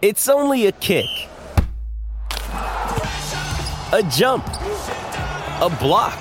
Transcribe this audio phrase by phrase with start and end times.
[0.00, 1.08] It's only a kick,
[2.52, 6.16] a jump, a block.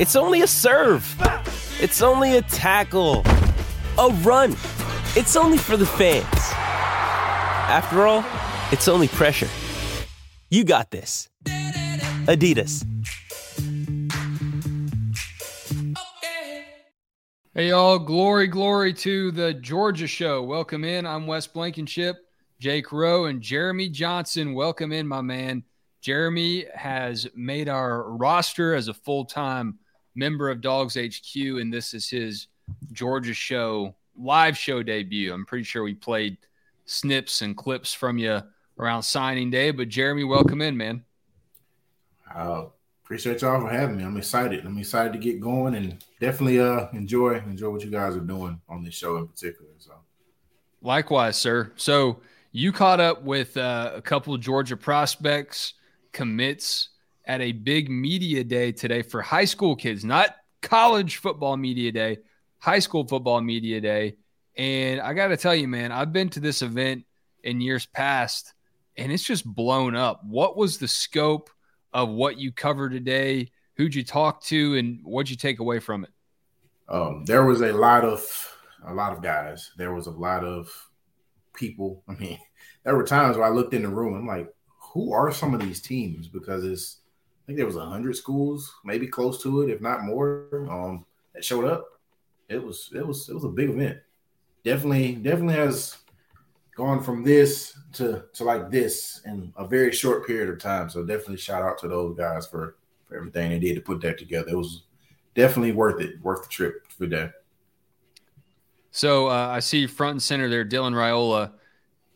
[0.00, 1.04] It's only a serve.
[1.78, 3.24] It's only a tackle,
[3.98, 4.52] a run.
[5.16, 6.24] It's only for the fans.
[7.68, 8.24] After all,
[8.72, 9.48] it's only pressure.
[10.48, 11.28] You got this.
[12.24, 12.86] Adidas.
[17.52, 17.98] Hey, y'all.
[17.98, 20.42] Glory, glory to the Georgia show.
[20.42, 21.06] Welcome in.
[21.06, 22.16] I'm Wes Blankenship,
[22.58, 24.54] Jake Rowe, and Jeremy Johnson.
[24.54, 25.62] Welcome in, my man.
[26.00, 29.78] Jeremy has made our roster as a full time
[30.14, 32.48] member of Dawgs HQ, and this is his
[32.92, 35.32] Georgia show live show debut.
[35.32, 36.38] I'm pretty sure we played
[36.86, 38.40] snips and clips from you
[38.78, 41.04] around signing day, but Jeremy, welcome in, man.
[42.34, 42.66] Uh,
[43.04, 44.04] appreciate y'all for having me.
[44.04, 44.64] I'm excited.
[44.64, 48.60] I'm excited to get going and definitely uh enjoy enjoy what you guys are doing
[48.68, 49.70] on this show in particular.
[49.78, 49.92] So,
[50.82, 51.72] likewise, sir.
[51.76, 52.20] So
[52.56, 55.74] you caught up with uh, a couple Georgia prospects
[56.14, 56.88] commits
[57.26, 62.16] at a big media day today for high school kids, not college football media day,
[62.56, 64.16] high school football media day.
[64.56, 67.04] And I got to tell you, man, I've been to this event
[67.44, 68.54] in years past
[68.96, 70.24] and it's just blown up.
[70.24, 71.50] What was the scope
[71.92, 73.50] of what you covered today?
[73.74, 76.10] Who'd you talk to and what'd you take away from it?
[76.88, 78.26] Um, there was a lot of
[78.86, 79.72] a lot of guys.
[79.76, 80.70] There was a lot of
[81.52, 82.02] people.
[82.08, 82.38] I mean,
[82.86, 84.14] there were times where I looked in the room.
[84.14, 86.28] I'm like, who are some of these teams?
[86.28, 87.00] Because it's
[87.42, 91.04] I think there was a hundred schools, maybe close to it, if not more, um,
[91.34, 91.84] that showed up.
[92.48, 93.98] It was it was it was a big event.
[94.64, 95.98] Definitely, definitely has
[96.76, 100.88] gone from this to to like this in a very short period of time.
[100.88, 102.76] So definitely shout out to those guys for
[103.08, 104.50] for everything they did to put that together.
[104.50, 104.84] It was
[105.34, 107.32] definitely worth it, worth the trip for that.
[108.92, 111.52] So uh, I see front and center there, Dylan Raiola.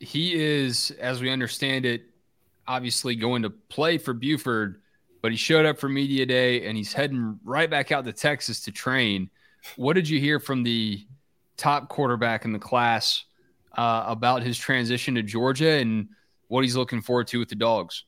[0.01, 2.03] He is, as we understand it,
[2.67, 4.81] obviously going to play for Buford
[5.23, 8.61] but he showed up for media day and he's heading right back out to Texas
[8.63, 9.31] to train.
[9.77, 11.07] What did you hear from the
[11.57, 13.25] top quarterback in the class
[13.77, 16.09] uh, about his transition to Georgia and
[16.49, 18.05] what he's looking forward to with the dogs?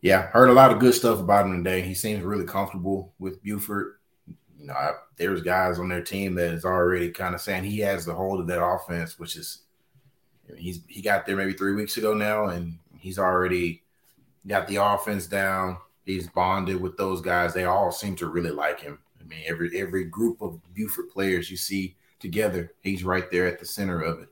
[0.00, 1.82] Yeah, heard a lot of good stuff about him today.
[1.82, 3.94] He seems really comfortable with Buford.
[4.58, 7.78] You know, I, there's guys on their team that is already kind of saying he
[7.78, 9.62] has the hold of that offense, which is
[10.56, 13.82] he's he got there maybe three weeks ago now, and he's already
[14.46, 15.78] got the offense down
[16.08, 17.54] he's bonded with those guys.
[17.54, 18.98] They all seem to really like him.
[19.20, 23.60] I mean, every every group of Buford players you see together, he's right there at
[23.60, 24.28] the center of it.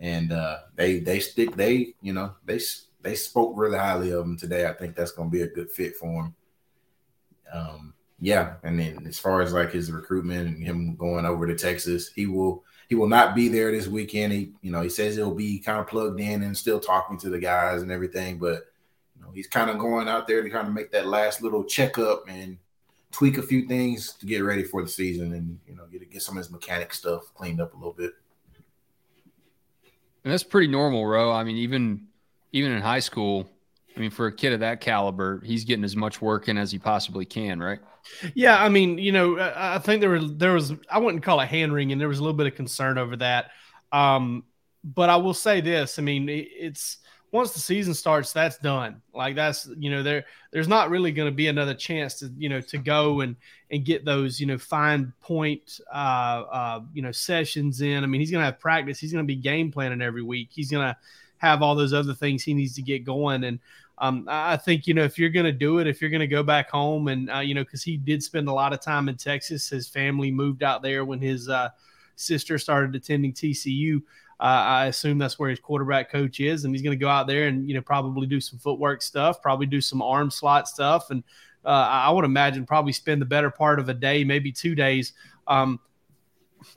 [0.00, 2.60] And uh, they they stick they you know they
[3.00, 4.66] they spoke really highly of him today.
[4.66, 6.34] I think that's going to be a good fit for him.
[7.52, 11.54] Um, yeah, and then as far as like his recruitment and him going over to
[11.54, 14.32] Texas, he will he will not be there this weekend.
[14.32, 17.30] He you know he says he'll be kind of plugged in and still talking to
[17.30, 18.66] the guys and everything, but
[19.16, 21.64] you know, he's kind of going out there to kind of make that last little
[21.64, 22.58] checkup and
[23.10, 26.22] tweak a few things to get ready for the season and you know get get
[26.22, 28.12] some of his mechanic stuff cleaned up a little bit.
[30.24, 31.30] And that's pretty normal, Rowe.
[31.30, 32.06] I mean, even
[32.52, 33.46] even in high school,
[33.96, 36.72] I mean, for a kid of that caliber, he's getting as much work in as
[36.72, 37.80] he possibly can, right?
[38.34, 41.46] Yeah, I mean, you know, I think there was there was I wouldn't call it
[41.46, 41.98] hand wringing.
[41.98, 43.50] There was a little bit of concern over that.
[43.92, 44.44] Um,
[44.82, 46.98] but I will say this: I mean, it's
[47.32, 49.02] once the season starts, that's done.
[49.12, 52.48] Like that's you know there there's not really going to be another chance to you
[52.48, 53.34] know to go and
[53.70, 55.96] and get those you know fine point uh,
[56.50, 58.04] uh, you know sessions in.
[58.04, 59.00] I mean, he's going to have practice.
[59.00, 60.50] He's going to be game planning every week.
[60.52, 60.96] He's going to
[61.44, 63.44] have all those other things he needs to get going.
[63.44, 63.60] And
[63.98, 66.26] um, I think you know if you're going to do it, if you're going to
[66.26, 69.08] go back home and uh, you know because he did spend a lot of time
[69.08, 69.68] in Texas.
[69.68, 71.68] His family moved out there when his uh,
[72.16, 74.02] sister started attending TCU.
[74.40, 77.28] Uh, I assume that's where his quarterback coach is, and he's going to go out
[77.28, 81.10] there and you know probably do some footwork stuff, probably do some arm slot stuff,
[81.10, 81.22] and
[81.64, 85.12] uh, I would imagine probably spend the better part of a day, maybe two days.
[85.46, 85.78] Um,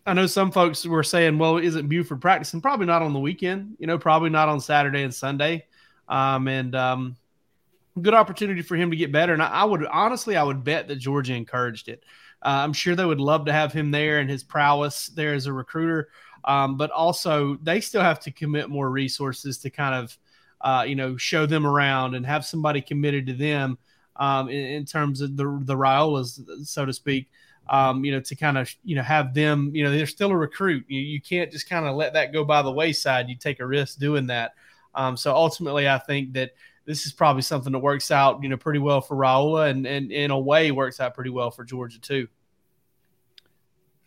[0.05, 3.77] I know some folks were saying, "Well, isn't Buford practicing?" Probably not on the weekend.
[3.79, 5.66] You know, probably not on Saturday and Sunday.
[6.07, 7.17] Um, and um,
[8.01, 9.34] good opportunity for him to get better.
[9.34, 12.03] And I, I, would honestly, I would bet that Georgia encouraged it.
[12.41, 15.47] Uh, I'm sure they would love to have him there and his prowess there as
[15.47, 16.09] a recruiter.
[16.45, 20.17] Um, but also, they still have to commit more resources to kind of,
[20.61, 23.78] uh, you know, show them around and have somebody committed to them
[24.16, 27.29] um, in, in, terms of the the Raiolas, so to speak.
[27.69, 29.72] Um, you know, to kind of you know have them.
[29.73, 30.85] You know, they're still a recruit.
[30.87, 33.29] You, you can't just kind of let that go by the wayside.
[33.29, 34.53] You take a risk doing that.
[34.96, 36.52] Um, so ultimately, I think that
[36.85, 40.11] this is probably something that works out, you know, pretty well for Raiola, and and
[40.11, 42.28] in a way works out pretty well for Georgia too.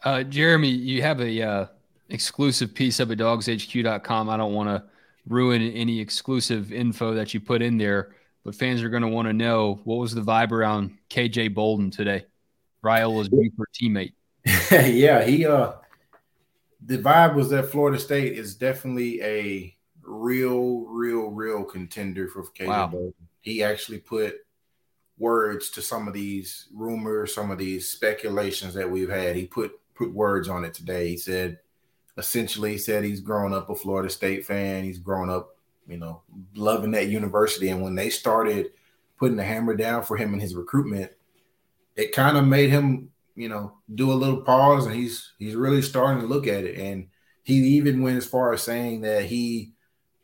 [0.03, 1.67] Uh, Jeremy, you have a uh,
[2.09, 4.31] exclusive piece up at dawgshq.com.
[4.31, 4.83] I don't want to
[5.29, 9.29] ruin any exclusive info that you put in there, but fans are going to want
[9.29, 12.25] to know what was the vibe around KJ Bolden today,
[12.85, 14.13] Raiola's Buford teammate.
[14.71, 15.73] yeah, he uh,
[16.85, 22.67] the vibe was that Florida State is definitely a real, real, real contender for KJ
[22.67, 23.13] wow.
[23.43, 24.37] He actually put
[25.19, 29.37] words to some of these rumors, some of these speculations that we've had.
[29.37, 31.09] He put put words on it today.
[31.09, 31.59] He said
[32.17, 34.85] essentially he said he's grown up a Florida State fan.
[34.85, 35.57] He's grown up,
[35.87, 36.23] you know,
[36.55, 37.69] loving that university.
[37.69, 38.73] And when they started
[39.19, 41.13] putting the hammer down for him in his recruitment,
[41.97, 45.83] it kind of made him, you know, do a little pause and he's he's really
[45.83, 46.79] starting to look at it.
[46.79, 47.09] And
[47.43, 49.73] he even went as far as saying that he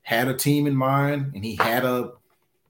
[0.02, 2.12] had a team in mind and he had a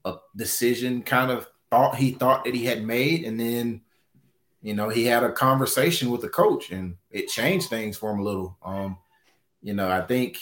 [0.07, 3.81] a decision kind of thought he thought that he had made, and then
[4.61, 8.19] you know he had a conversation with the coach, and it changed things for him
[8.19, 8.57] a little.
[8.63, 8.97] Um,
[9.61, 10.37] you know, I think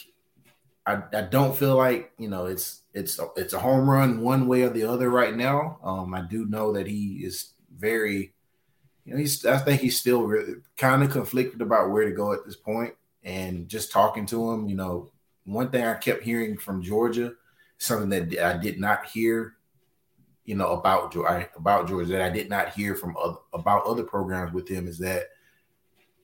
[0.86, 4.48] I, I don't feel like you know it's it's a, it's a home run one
[4.48, 5.80] way or the other right now.
[5.84, 8.35] Um, I do know that he is very,
[9.06, 12.34] you know, he's I think he's still really kind of conflicted about where to go
[12.34, 12.94] at this point.
[13.24, 15.10] And just talking to him, you know,
[15.46, 17.34] one thing I kept hearing from Georgia,
[17.78, 19.56] something that I did not hear
[20.46, 21.16] you know about
[21.56, 25.00] about George that I did not hear from other, about other programs with him is
[25.00, 25.30] that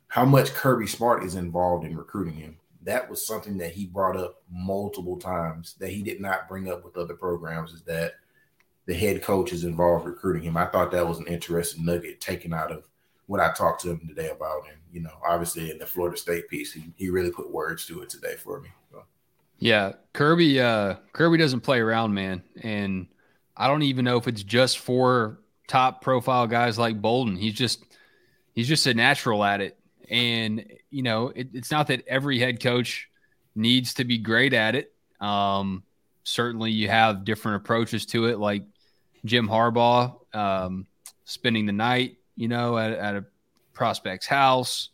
[0.07, 2.57] how much Kirby Smart is involved in recruiting him.
[2.83, 6.83] That was something that he brought up multiple times that he did not bring up
[6.83, 7.73] with other programs.
[7.73, 8.13] Is that
[8.91, 10.57] the head coach is involved recruiting him?
[10.57, 12.83] I thought that was an interesting nugget taken out of
[13.27, 14.63] what I talked to him today about.
[14.67, 18.01] And you know, obviously in the Florida State piece, he, he really put words to
[18.01, 18.67] it today for me.
[18.91, 19.03] So.
[19.59, 20.59] Yeah, Kirby.
[20.59, 23.07] Uh, Kirby doesn't play around, man, and
[23.55, 25.39] I don't even know if it's just for
[25.69, 27.37] top profile guys like Bolden.
[27.37, 27.85] He's just
[28.53, 29.79] he's just a natural at it.
[30.09, 33.07] And you know, it, it's not that every head coach
[33.55, 34.93] needs to be great at it.
[35.21, 35.83] Um,
[36.23, 38.63] certainly, you have different approaches to it, like
[39.25, 40.87] Jim Harbaugh um,
[41.25, 43.25] spending the night, you know, at, at a
[43.73, 44.89] prospect's house.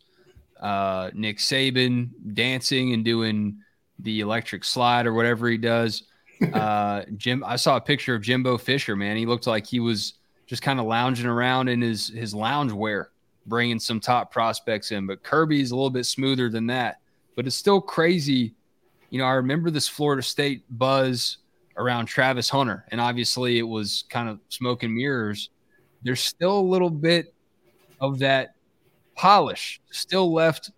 [0.60, 3.58] Uh, Nick Saban dancing and doing
[4.00, 6.02] the electric slide or whatever he does
[6.52, 8.96] uh, Jim, I saw a picture of Jimbo Fisher.
[8.96, 10.14] Man, he looked like he was
[10.46, 13.10] just kind of lounging around in his his lounge wear,
[13.46, 15.06] bringing some top prospects in.
[15.06, 17.00] But Kirby's a little bit smoother than that.
[17.34, 18.54] But it's still crazy.
[19.10, 21.38] You know, I remember this Florida State buzz
[21.78, 25.50] around Travis Hunter, and obviously it was kind of smoke and mirrors.
[26.02, 27.32] There's still a little bit
[28.00, 28.54] of that
[29.16, 30.70] polish still left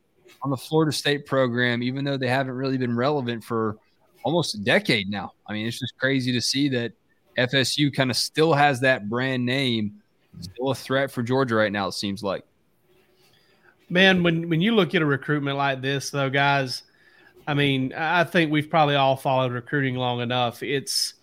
[0.43, 3.77] on the Florida State program, even though they haven't really been relevant for
[4.23, 5.33] almost a decade now.
[5.47, 6.93] I mean, it's just crazy to see that
[7.37, 10.03] FSU kind of still has that brand name,
[10.41, 11.89] still a threat for Georgia right now.
[11.89, 12.45] It seems like.
[13.89, 16.85] Man, when when you look at a recruitment like this, though, guys,
[17.47, 20.63] I mean, I think we've probably all followed recruiting long enough.
[20.63, 21.15] It's,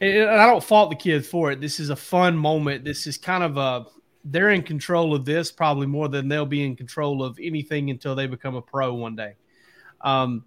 [0.00, 1.60] and I don't fault the kids for it.
[1.60, 2.84] This is a fun moment.
[2.84, 3.86] This is kind of a
[4.24, 8.14] they're in control of this probably more than they'll be in control of anything until
[8.14, 9.34] they become a pro one day.
[10.02, 10.44] Um,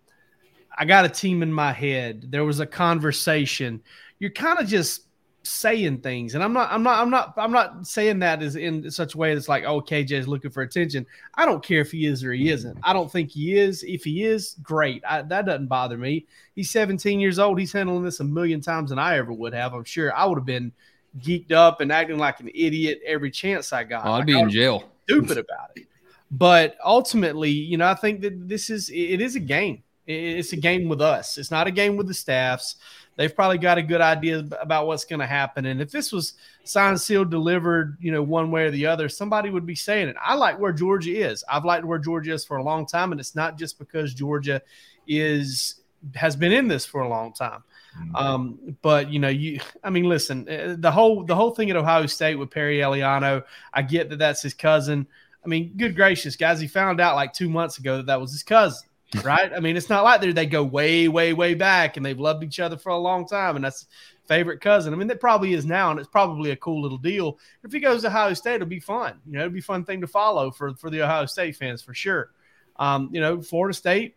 [0.77, 2.31] I got a team in my head.
[2.31, 3.81] There was a conversation.
[4.19, 5.02] You're kind of just
[5.43, 6.71] saying things, and I'm not.
[6.71, 6.99] I'm not.
[6.99, 7.33] I'm not.
[7.37, 10.51] I'm not saying that is in such a way that's like, oh, KJ is looking
[10.51, 11.05] for attention.
[11.35, 12.77] I don't care if he is or he isn't.
[12.83, 13.83] I don't think he is.
[13.83, 15.03] If he is, great.
[15.07, 16.25] I, that doesn't bother me.
[16.55, 17.59] He's 17 years old.
[17.59, 19.73] He's handling this a million times than I ever would have.
[19.73, 20.71] I'm sure I would have been
[21.19, 24.05] geeked up and acting like an idiot every chance I got.
[24.05, 24.89] Oh, I'd like, be in jail.
[25.03, 25.87] Stupid about it.
[26.31, 29.83] But ultimately, you know, I think that this is it is a game.
[30.05, 31.37] It's a game with us.
[31.37, 32.75] It's not a game with the staffs.
[33.15, 35.65] They've probably got a good idea about what's going to happen.
[35.65, 39.49] And if this was signed, sealed, delivered, you know, one way or the other, somebody
[39.49, 40.15] would be saying it.
[40.21, 41.43] I like where Georgia is.
[41.49, 44.61] I've liked where Georgia is for a long time, and it's not just because Georgia
[45.07, 45.81] is
[46.15, 47.63] has been in this for a long time.
[47.97, 48.15] Mm-hmm.
[48.15, 51.75] Um, but you know, you I mean, listen, uh, the whole the whole thing at
[51.75, 53.43] Ohio State with Perry Eliano,
[53.73, 55.07] I get that that's his cousin.
[55.45, 58.31] I mean, good gracious, guys, he found out like two months ago that that was
[58.31, 58.87] his cousin
[59.23, 59.51] right?
[59.53, 62.59] I mean, it's not like they go way, way, way back and they've loved each
[62.59, 63.87] other for a long time, and that's
[64.27, 64.93] favorite cousin.
[64.93, 67.37] I mean, that probably is now, and it's probably a cool little deal.
[67.63, 69.19] If he goes to Ohio State, it'll be fun.
[69.25, 71.93] You know, it'll be fun thing to follow for for the Ohio State fans for
[71.93, 72.31] sure.
[72.77, 74.15] Um, you know, Florida State,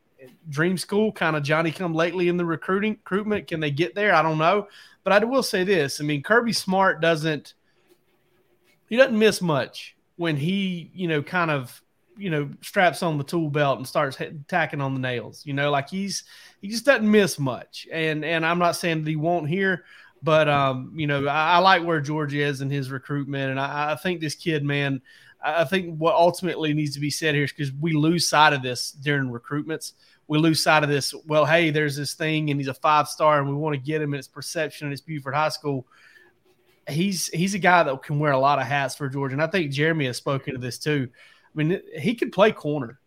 [0.49, 3.49] dream school, kind of Johnny come lately in the recruiting recruitment.
[3.49, 4.15] Can they get there?
[4.15, 4.69] I don't know,
[5.05, 6.01] but I will say this.
[6.01, 7.55] I mean, Kirby Smart doesn't
[8.89, 11.83] he doesn't miss much when he you know kind of
[12.17, 14.19] you know straps on the tool belt and starts
[14.49, 15.45] tacking on the nails.
[15.45, 16.25] You know, like he's
[16.61, 17.87] he just doesn't miss much.
[17.93, 19.85] And and I'm not saying that he won't here,
[20.23, 23.93] but um, you know, I, I like where George is in his recruitment, and I,
[23.93, 25.03] I think this kid, man.
[25.45, 28.63] I think what ultimately needs to be said here is because we lose sight of
[28.63, 29.93] this during recruitments.
[30.27, 31.15] we lose sight of this.
[31.27, 34.03] Well, hey, there's this thing, and he's a five star, and we want to get
[34.03, 35.87] him, and it's perception, and it's Buford High School.
[36.89, 39.47] He's he's a guy that can wear a lot of hats for Georgia, and I
[39.47, 41.09] think Jeremy has spoken to this too.
[41.57, 42.99] I mean, he could play corner.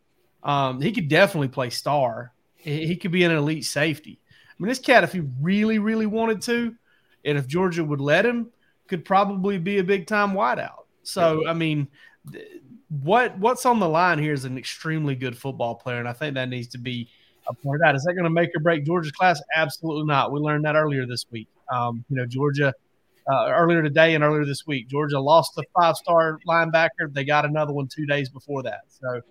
[0.43, 2.33] Um, he could definitely play star.
[2.55, 4.19] He, could be an elite safety.
[4.27, 6.75] I mean, this cat, if he really, really wanted to,
[7.23, 8.51] and if Georgia would let him,
[8.87, 10.85] could probably be a big time wideout.
[11.03, 11.87] So, I mean,
[12.89, 16.35] what what's on the line here is an extremely good football player, and I think
[16.35, 17.09] that needs to be
[17.63, 17.95] pointed out.
[17.95, 19.41] Is that going to make or break Georgia's class?
[19.55, 20.31] Absolutely not.
[20.31, 21.47] We learned that earlier this week.
[21.71, 22.73] Um, you know, Georgia
[23.31, 27.11] uh, earlier today and earlier this week, Georgia lost a five-star linebacker.
[27.11, 28.81] They got another one two days before that.
[28.87, 29.21] So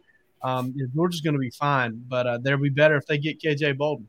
[0.42, 3.76] um, Georgia's going to be fine, but uh, they'll be better if they get KJ
[3.76, 4.08] Bolden.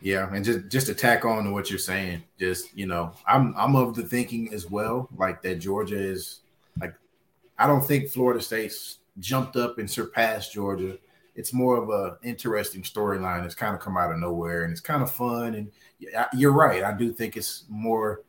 [0.00, 3.54] Yeah, and just just to tack on to what you're saying, just you know, I'm
[3.56, 6.40] I'm of the thinking as well, like that Georgia is
[6.78, 6.94] like
[7.58, 10.98] I don't think Florida State's jumped up and surpassed Georgia.
[11.34, 14.80] It's more of a interesting storyline that's kind of come out of nowhere and it's
[14.80, 15.54] kind of fun.
[15.54, 15.72] And
[16.34, 18.22] you're right, I do think it's more,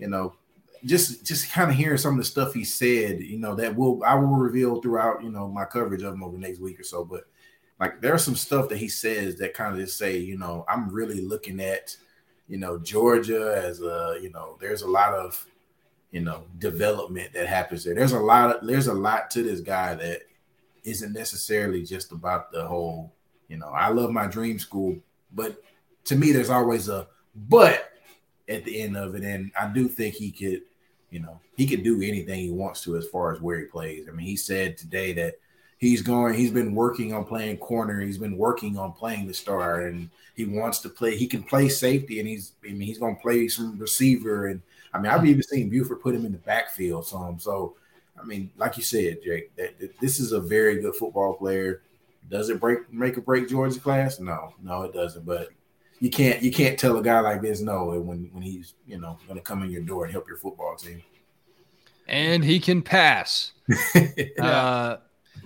[0.00, 0.34] you know,
[0.84, 4.02] just just kind of hearing some of the stuff he said, you know, that will
[4.04, 6.84] I will reveal throughout, you know, my coverage of him over the next week or
[6.84, 7.04] so.
[7.04, 7.24] But
[7.78, 10.90] like there's some stuff that he says that kind of just say, you know, I'm
[10.90, 11.96] really looking at,
[12.48, 15.46] you know, Georgia as a, you know, there's a lot of,
[16.12, 17.94] you know, development that happens there.
[17.94, 20.22] There's a lot of there's a lot to this guy that
[20.82, 23.12] isn't necessarily just about the whole,
[23.48, 24.96] you know, I love my dream school,
[25.32, 25.62] but
[26.04, 27.89] to me there's always a but
[28.50, 29.22] at the end of it.
[29.22, 30.62] And I do think he could,
[31.10, 34.06] you know, he could do anything he wants to as far as where he plays.
[34.08, 35.38] I mean, he said today that
[35.78, 39.86] he's going, he's been working on playing corner, he's been working on playing the star,
[39.86, 43.16] and he wants to play, he can play safety, and he's I mean, he's gonna
[43.16, 44.46] play some receiver.
[44.46, 44.60] And
[44.92, 47.38] I mean, I've even seen Buford put him in the backfield some.
[47.38, 47.76] So
[48.20, 51.82] I mean, like you said, Jake, that, that this is a very good football player.
[52.28, 54.20] Does it break make a break Georgia class?
[54.20, 55.24] No, no, it doesn't.
[55.24, 55.48] But
[56.00, 59.18] you can't you can't tell a guy like this no when when he's you know
[59.26, 61.02] going to come in your door and help your football team.
[62.08, 63.52] And he can pass.
[63.94, 64.44] yeah.
[64.44, 64.96] Uh,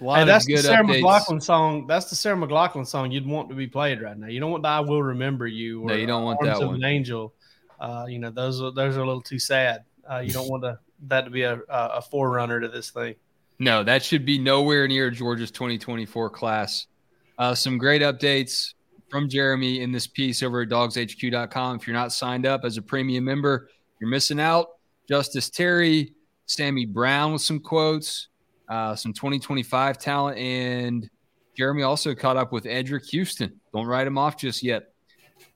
[0.00, 1.02] hey, that's the Sarah updates.
[1.02, 1.86] McLachlan song.
[1.86, 4.28] That's the Sarah McLachlan song you'd want to be played right now.
[4.28, 6.66] You don't want the "I Will Remember You" or no, you don't want Arms that
[6.66, 6.76] one.
[6.76, 7.34] An Angel.
[7.78, 9.84] Uh, you know those are those are a little too sad.
[10.10, 13.14] Uh, you don't want to, that to be a, a forerunner to this thing.
[13.58, 16.86] No, that should be nowhere near Georgia's 2024 class.
[17.38, 18.73] Uh, some great updates
[19.14, 21.76] from Jeremy in this piece over at dawgshq.com.
[21.76, 23.68] If you're not signed up as a premium member,
[24.00, 24.70] you're missing out.
[25.08, 26.14] Justice Terry,
[26.46, 28.26] Sammy Brown with some quotes,
[28.68, 31.08] uh, some 2025 talent, and
[31.56, 33.60] Jeremy also caught up with Edric Houston.
[33.72, 34.92] Don't write him off just yet.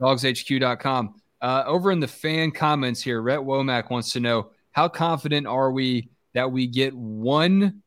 [0.01, 1.17] DawgsHQ.com.
[1.43, 5.73] Uh, over in the fan comments here, Rhett Womack wants to know how confident are
[5.73, 7.83] we that we get one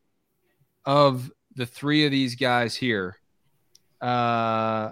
[0.83, 3.15] of the three of these guys here?
[4.01, 4.91] Uh,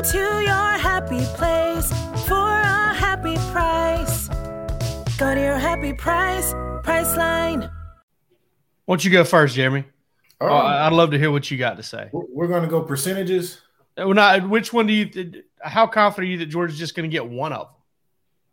[0.00, 1.92] Go to your happy place
[2.26, 4.28] for a happy price.
[5.18, 7.70] Go to your happy price, Priceline.
[8.86, 9.84] Why don't you go first, Jeremy?
[10.40, 12.08] Um, I'd love to hear what you got to say.
[12.14, 13.60] We're going to go percentages.
[13.98, 15.42] Uh, well, not, which one do you?
[15.62, 17.76] How confident are you that Georgia's just going to get one of them?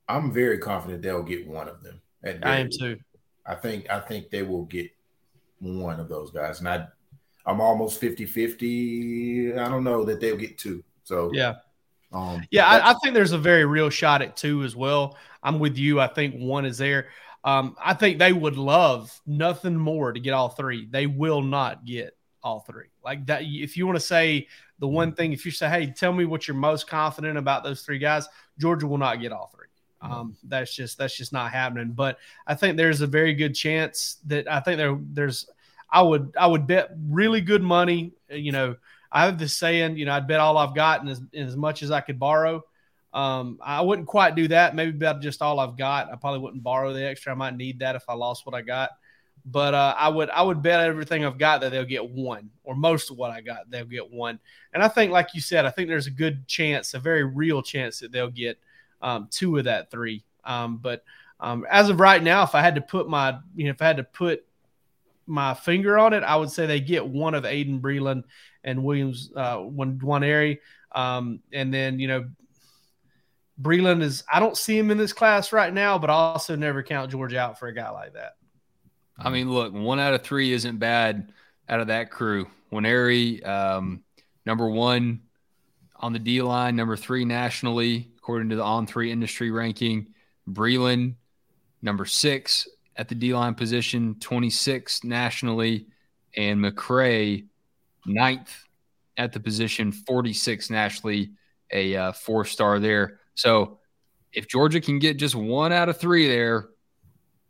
[0.10, 2.02] I'm very confident they'll get one of them.
[2.44, 3.00] I am too.
[3.46, 4.92] I think I think they will get
[5.60, 6.88] one of those guys, and I,
[7.46, 9.58] I'm almost 50-50.
[9.58, 10.84] I don't know that they'll get two.
[11.08, 11.56] So yeah,
[12.12, 15.18] um, yeah, I, I, think there's a very real shot at two as well.
[15.42, 16.02] I'm with you.
[16.02, 17.08] I think one is there.
[17.46, 20.86] Um, I think they would love nothing more to get all three.
[20.92, 22.88] They will not get all three.
[23.06, 24.50] Like that, if you want to say
[24.80, 27.84] the one thing, if you say, "Hey, tell me what you're most confident about those
[27.84, 28.28] three guys,"
[28.60, 29.68] Georgia will not get all three.
[30.02, 31.92] Um, that's just that's just not happening.
[31.92, 35.50] But I think there's a very good chance that I think there there's
[35.90, 38.12] I would I would bet really good money.
[38.30, 38.76] You know,
[39.12, 41.84] I have this saying, you know, I'd bet all I've got and as, as much
[41.84, 42.64] as I could borrow.
[43.14, 44.76] Um, I wouldn't quite do that.
[44.76, 46.12] Maybe about just all I've got.
[46.12, 47.32] I probably wouldn't borrow the extra.
[47.32, 48.92] I might need that if I lost what I got.
[49.46, 52.76] But uh, I would I would bet everything I've got that they'll get one or
[52.76, 54.40] most of what I got they'll get one.
[54.74, 57.62] And I think, like you said, I think there's a good chance, a very real
[57.62, 58.60] chance that they'll get
[59.02, 60.26] um, two of that three.
[60.44, 61.04] Um, but
[61.40, 63.88] um, as of right now, if I had to put my you know if I
[63.88, 64.44] had to put
[65.28, 68.24] my finger on it, I would say they get one of Aydin Breland
[68.68, 70.60] and Williams uh, one Nwaneri.
[70.92, 72.30] Um, and then you know
[73.60, 76.84] Breland is I don't see him in this class right now, but I also never
[76.84, 78.36] count George out for a guy like that.
[79.18, 81.32] I mean, look, one out of three isn't bad
[81.68, 82.48] out of that crew.
[82.72, 84.04] Nwaneri, um,
[84.46, 85.22] number one
[85.96, 90.10] on the D line, number three nationally, according to the On Three industry ranking.
[90.48, 91.16] Breland,
[91.82, 95.88] number six at the D line position, 26 nationally,
[96.36, 97.46] and McCray,
[98.08, 98.54] ninth
[99.18, 101.32] at the position, 46 nationally,
[101.72, 103.20] a uh, four star there.
[103.36, 103.80] So
[104.34, 106.70] if Georgia can get just one out of three there,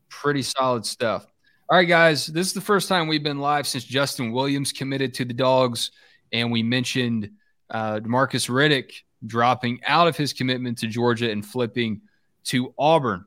[0.10, 1.26] pretty solid stuff.
[1.70, 5.14] All right, guys, this is the first time we've been live since Justin Williams committed
[5.16, 5.92] to the Dogs,
[6.32, 7.30] and we mentioned
[7.70, 8.92] uh, Demarcus Riddick
[9.26, 12.02] dropping out of his commitment to Georgia and flipping
[12.46, 13.26] to Auburn.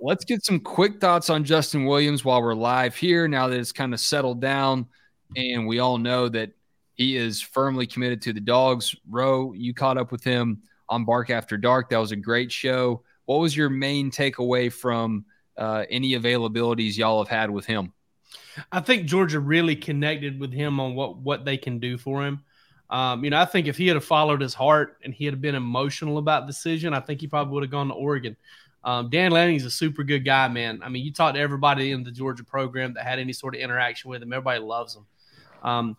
[0.00, 3.28] Let's get some quick thoughts on Justin Williams while we're live here.
[3.28, 4.86] Now that it's kind of settled down,
[5.36, 6.52] and we all know that
[6.94, 8.94] he is firmly committed to the Dogs.
[9.08, 11.90] Rowe, you caught up with him on Bark After Dark.
[11.90, 13.02] That was a great show.
[13.26, 15.24] What was your main takeaway from
[15.56, 17.92] uh, any availabilities y'all have had with him?
[18.70, 22.42] I think Georgia really connected with him on what what they can do for him.
[22.90, 25.54] Um, you know, I think if he had followed his heart and he had been
[25.54, 28.36] emotional about decision, I think he probably would have gone to Oregon.
[28.84, 30.80] Um, Dan Lanning's a super good guy, man.
[30.82, 33.60] I mean, you talk to everybody in the Georgia program that had any sort of
[33.60, 35.06] interaction with him, everybody loves him.
[35.62, 35.96] Um,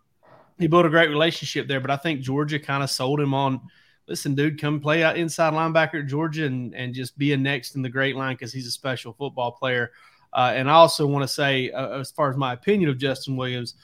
[0.57, 3.61] he built a great relationship there, but I think Georgia kind of sold him on
[4.07, 7.75] listen, dude, come play out inside linebacker at Georgia and, and just be a next
[7.75, 9.91] in the great line because he's a special football player.
[10.33, 13.35] Uh, and I also want to say, uh, as far as my opinion of Justin
[13.35, 13.75] Williams,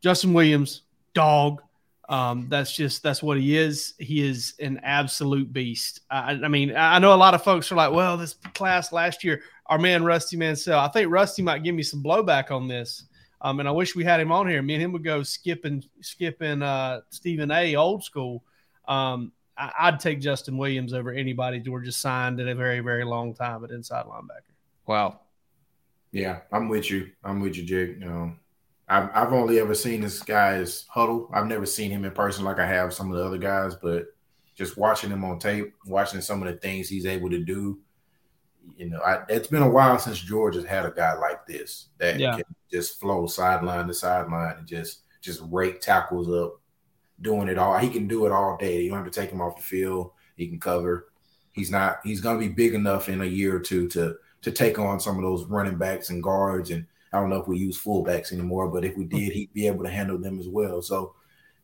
[0.00, 0.82] Justin Williams,
[1.14, 1.62] dog.
[2.06, 3.94] Um, that's just that's what he is.
[3.98, 6.00] He is an absolute beast.
[6.10, 9.24] I, I, mean, I know a lot of folks are like, "Well, this class last
[9.24, 13.04] year, our man Rusty Mansell." I think Rusty might give me some blowback on this,
[13.44, 14.62] um, and I wish we had him on here.
[14.62, 17.76] Me and him would go skipping, skipping uh, Stephen A.
[17.76, 18.42] old school.
[18.88, 23.62] Um, I'd take Justin Williams over anybody Georgia signed in a very, very long time
[23.62, 24.54] at inside linebacker.
[24.86, 25.20] Wow.
[26.10, 27.10] Yeah, I'm with you.
[27.22, 28.00] I'm with you, Jake.
[28.00, 28.32] You know,
[28.88, 31.28] I've, I've only ever seen this guy's Hudl.
[31.32, 34.06] I've never seen him in person like I have some of the other guys, but
[34.54, 37.78] just watching him on tape, watching some of the things he's able to do,
[38.76, 42.18] you know, I, it's been a while since Georgia's had a guy like this that
[42.18, 42.36] yeah.
[42.36, 46.60] can just flow sideline to sideline and just just rake tackles up
[47.20, 47.78] doing it all.
[47.78, 48.82] He can do it all day.
[48.82, 50.10] You don't have to take him off the field.
[50.36, 51.08] He can cover.
[51.52, 52.00] He's not.
[52.04, 55.00] He's going to be big enough in a year or two to to take on
[55.00, 56.70] some of those running backs and guards.
[56.70, 59.66] And I don't know if we use fullbacks anymore, but if we did, he'd be
[59.66, 60.82] able to handle them as well.
[60.82, 61.14] So,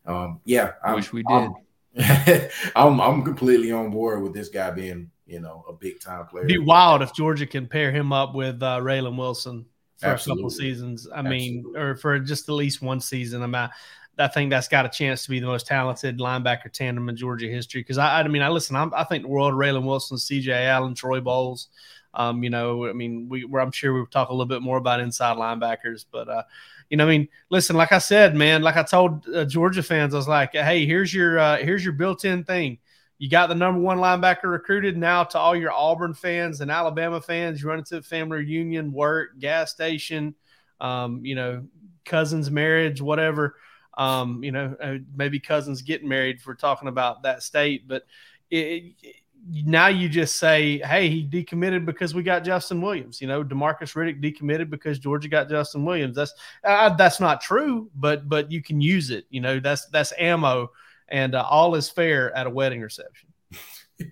[0.05, 1.33] um, yeah, I wish we did.
[1.33, 1.55] I'm,
[2.75, 6.45] I'm, I'm completely on board with this guy being you know a big time player.
[6.45, 9.65] It'd be wild if Georgia can pair him up with uh, Raylen Wilson
[9.97, 10.41] for Absolutely.
[10.41, 11.07] a couple seasons.
[11.07, 11.37] I Absolutely.
[11.37, 13.41] mean, or for just at least one season.
[13.43, 13.69] I mean,
[14.17, 17.47] I think that's got a chance to be the most talented linebacker tandem in Georgia
[17.47, 17.81] history.
[17.81, 18.75] Because I, I mean, I listen.
[18.75, 20.65] I'm, i think the world of Raylen Wilson, C.J.
[20.65, 21.69] Allen, Troy Bowles.
[22.13, 24.99] Um, you know, I mean, we, I'm sure we'll talk a little bit more about
[24.99, 26.43] inside linebackers, but uh,
[26.91, 30.13] you know, I mean, listen, like I said, man, like I told uh, Georgia fans,
[30.13, 32.79] I was like, hey, here's your uh, here's your built-in thing.
[33.17, 37.21] You got the number one linebacker recruited now to all your Auburn fans and Alabama
[37.21, 37.61] fans.
[37.61, 40.35] You run into family reunion, work, gas station,
[40.81, 41.65] um, you know,
[42.03, 43.55] cousins' marriage, whatever.
[43.97, 48.03] Um, you know, uh, maybe cousins getting married if we're talking about that state, but
[48.49, 48.95] it,
[49.49, 53.21] now you just say, hey, he decommitted because we got Justin Williams.
[53.21, 56.15] You know, Demarcus Riddick decommitted because Georgia got Justin Williams.
[56.15, 59.25] That's uh, that's not true, but but you can use it.
[59.29, 60.71] You know, that's that's ammo,
[61.07, 63.29] and uh, all is fair at a wedding reception.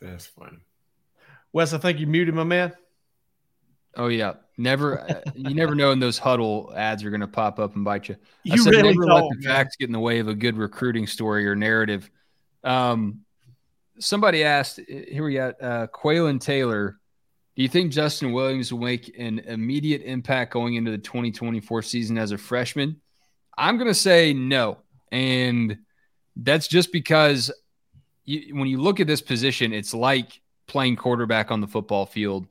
[0.00, 0.58] that's funny.
[1.52, 2.72] Wes, I think you muted my man.
[3.96, 5.00] Oh yeah, never.
[5.00, 8.08] Uh, you never know when those huddle ads are going to pop up and bite
[8.08, 8.16] you.
[8.42, 9.54] You said, really never let the man.
[9.54, 12.10] facts get in the way of a good recruiting story or narrative.
[12.64, 13.20] Um,
[13.98, 14.80] somebody asked.
[14.88, 16.98] Here we got uh, Quaylen Taylor.
[17.56, 22.18] Do you think Justin Williams will make an immediate impact going into the 2024 season
[22.18, 23.00] as a freshman?
[23.56, 24.78] I'm going to say no,
[25.12, 25.78] and
[26.34, 27.52] that's just because
[28.24, 32.48] you, when you look at this position, it's like playing quarterback on the football field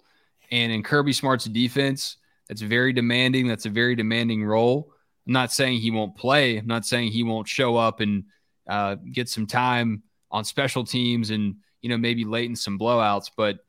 [0.54, 3.48] and in Kirby Smart's defense, that's very demanding.
[3.48, 4.94] That's a very demanding role.
[5.26, 6.58] I'm not saying he won't play.
[6.58, 8.26] I'm not saying he won't show up and
[8.68, 13.30] uh, get some time on special teams and you know maybe late in some blowouts.
[13.36, 13.60] But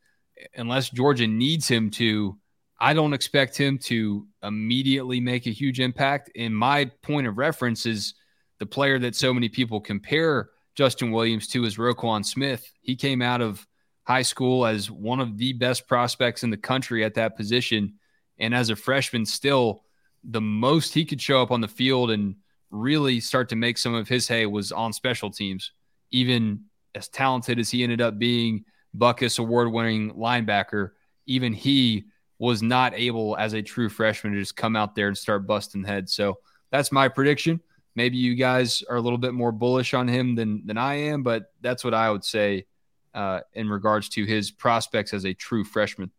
[0.55, 2.37] unless Georgia needs him to,
[2.79, 6.31] I don't expect him to immediately make a huge impact.
[6.35, 8.15] And my point of reference is
[8.59, 12.69] the player that so many people compare Justin Williams to is Roquan Smith.
[12.81, 13.65] He came out of
[14.03, 17.95] high school as one of the best prospects in the country at that position.
[18.37, 19.83] And as a freshman, still
[20.23, 22.35] the most he could show up on the field and
[22.75, 25.71] really start to make some of his hay was on special teams.
[26.11, 28.65] Even as talented as he ended up being,
[28.97, 30.91] Butkus award winning linebacker,
[31.25, 32.05] even he
[32.39, 35.83] was not able as a true freshman to just come out there and start busting
[35.83, 36.13] heads.
[36.13, 36.39] So
[36.71, 37.61] that's my prediction.
[37.95, 41.23] Maybe you guys are a little bit more bullish on him than than I am,
[41.23, 42.65] but that's what I would say
[43.13, 46.11] uh, in regards to his prospects as a true freshman.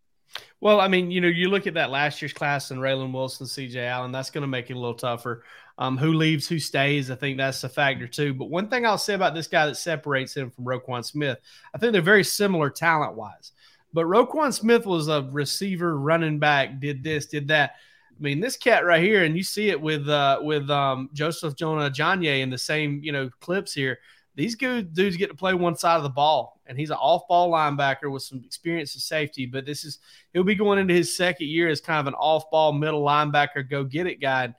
[0.61, 3.47] Well, I mean, you know, you look at that last year's class and Raylen Wilson,
[3.47, 5.45] CJ Allen, that's going to make it a little tougher.
[5.79, 8.33] Um, who leaves, who stays, I think that's a factor too.
[8.33, 11.39] But one thing I'll say about this guy that separates him from Roquan Smith,
[11.75, 13.53] I think they're very similar talent wise.
[13.93, 17.77] But Roquan Smith was a receiver, running back, did this, did that.
[18.19, 21.57] I mean, this cat right here, and you see it with uh, with um, Joseph
[21.57, 23.99] Jonah Ajonye in the same you know clips here.
[24.35, 27.51] These good dudes get to play one side of the ball, and he's an off-ball
[27.51, 29.47] linebacker with some experience of safety.
[29.47, 29.99] But this is
[30.33, 33.85] he'll be going into his second year as kind of an off-ball middle linebacker, go
[33.85, 34.55] get it guy.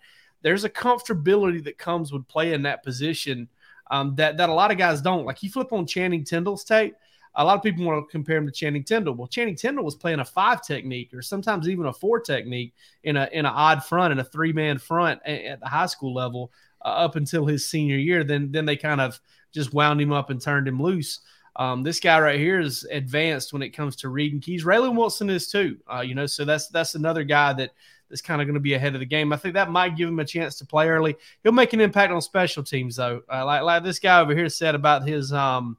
[0.48, 3.50] There's a comfortability that comes with playing that position
[3.92, 5.26] um, that that a lot of guys don't.
[5.26, 6.96] Like you flip on Channing Tindall's tape,
[7.36, 9.16] a lot of people want to compare him to Channing Tindall.
[9.16, 13.18] Well, Channing Tindall was playing a five technique or sometimes even a four technique in
[13.18, 16.54] a in an odd front and a three man front at, the high school level
[16.86, 18.24] uh, up until his senior year.
[18.24, 19.20] Then then they kind of
[19.54, 21.20] just wound him up and turned him loose.
[21.58, 24.64] Um, this guy right here is advanced when it comes to reading keys.
[24.64, 25.76] Raylen Wilson is too.
[25.94, 27.72] Uh, you know, so that's that's another guy that
[28.10, 29.34] that's kind of going to be ahead of the game.
[29.34, 31.16] I think that might give him a chance to play early.
[31.44, 33.22] He'll make an impact on special teams though.
[33.32, 35.78] Uh, like like this guy over here said about his um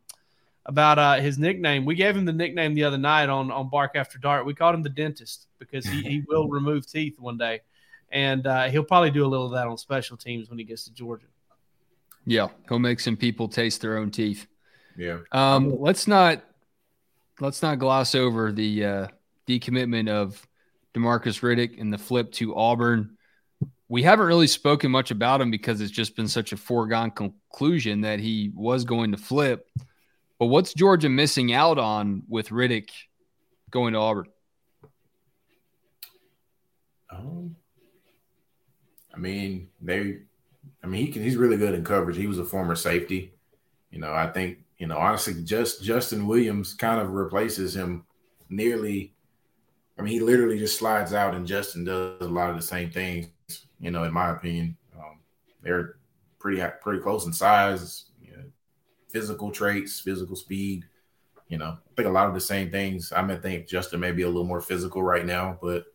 [0.66, 1.84] about uh, his nickname.
[1.84, 4.44] We gave him the nickname the other night on on Bark After Dark.
[4.44, 7.62] We called him the dentist because he, he will remove teeth one day,
[8.10, 10.84] and uh, he'll probably do a little of that on special teams when he gets
[10.84, 11.26] to Georgia.
[12.26, 14.46] Yeah, he'll make some people taste their own teeth.
[14.96, 15.18] Yeah.
[15.32, 16.42] Um, let's not
[17.40, 19.06] let's not gloss over the uh,
[19.46, 20.46] decommitment of
[20.98, 23.16] Demarcus Riddick and the flip to Auburn.
[23.88, 28.02] We haven't really spoken much about him because it's just been such a foregone conclusion
[28.02, 29.66] that he was going to flip.
[30.38, 32.90] But what's Georgia missing out on with Riddick
[33.70, 34.26] going to Auburn?
[37.10, 37.56] Um,
[39.14, 40.18] I mean, they.
[40.82, 41.22] I mean, he can.
[41.22, 42.16] He's really good in coverage.
[42.16, 43.32] He was a former safety.
[43.90, 48.04] You know, I think you know honestly, just Justin Williams kind of replaces him
[48.48, 49.14] nearly.
[49.98, 52.90] I mean, he literally just slides out, and Justin does a lot of the same
[52.90, 53.28] things.
[53.80, 55.18] You know, in my opinion, um,
[55.62, 55.96] they're
[56.38, 58.08] pretty pretty close in size
[59.08, 60.84] physical traits, physical speed.
[61.48, 63.12] You know, I think a lot of the same things.
[63.12, 65.86] I may think Justin may be a little more physical right now, but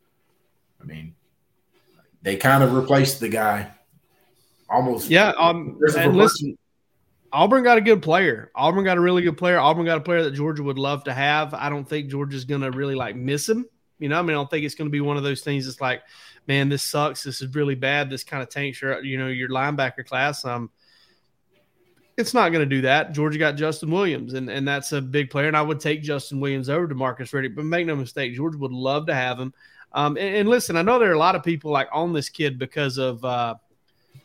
[0.81, 1.13] I mean,
[2.23, 3.71] they kind of replaced the guy
[4.67, 5.09] almost.
[5.09, 5.33] Yeah.
[5.37, 6.57] Um, and listen,
[7.31, 8.51] Auburn got a good player.
[8.55, 9.59] Auburn got a really good player.
[9.59, 11.53] Auburn got a player that Georgia would love to have.
[11.53, 13.65] I don't think Georgia's going to really like miss him.
[14.03, 15.65] You know, I mean, I don't think it's going to be one of those things
[15.65, 16.03] that's like,
[16.45, 17.23] man, this sucks.
[17.23, 18.09] This is really bad.
[18.09, 20.43] This kind of tanks your, you know, your linebacker class.
[20.43, 20.69] Um,
[22.17, 23.13] it's not going to do that.
[23.13, 25.47] Georgia got Justin Williams, and, and that's a big player.
[25.47, 28.71] And I would take Justin Williams over Demarcus Riddick, but make no mistake, Georgia would
[28.71, 29.53] love to have him.
[29.93, 32.27] Um, and, and, listen, I know there are a lot of people like on this
[32.27, 33.55] kid because of uh,